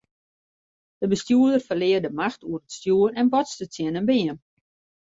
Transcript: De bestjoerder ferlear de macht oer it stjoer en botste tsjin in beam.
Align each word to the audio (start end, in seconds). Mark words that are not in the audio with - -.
De 1.03 1.07
bestjoerder 1.13 1.63
ferlear 1.69 2.01
de 2.03 2.11
macht 2.19 2.41
oer 2.47 2.61
it 2.63 2.75
stjoer 2.77 3.11
en 3.19 3.31
botste 3.33 3.65
tsjin 3.67 3.97
in 3.99 4.07
beam. 4.09 4.37